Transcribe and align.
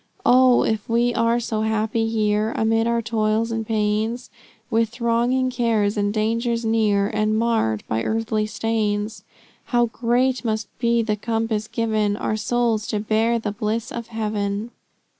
Oh 0.25 0.63
if 0.63 0.89
we 0.89 1.13
are 1.13 1.39
so 1.39 1.61
happy 1.61 2.09
here, 2.09 2.53
Amid 2.57 2.87
our 2.87 3.03
toils 3.03 3.51
and 3.51 3.67
pains, 3.67 4.31
With 4.71 4.89
thronging 4.89 5.51
cares 5.51 5.95
and 5.95 6.11
dangers 6.11 6.65
near 6.65 7.07
And 7.09 7.37
marr'd 7.37 7.83
by 7.87 8.01
earthly 8.01 8.47
stains, 8.47 9.23
How 9.65 9.85
great 9.85 10.43
must 10.43 10.75
be 10.79 11.03
the 11.03 11.15
compass 11.15 11.67
given 11.67 12.17
Our 12.17 12.35
souls, 12.35 12.87
to 12.87 12.99
bear 12.99 13.37
the 13.37 13.51
bliss 13.51 13.91
of 13.91 14.07
heaven!" 14.07 14.71